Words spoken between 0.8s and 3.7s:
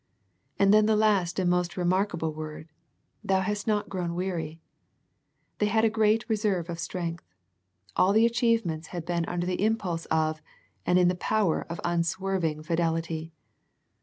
the last and most remarkable word," Thou hast